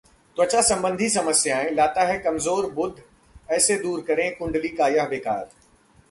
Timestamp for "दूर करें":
3.79-4.35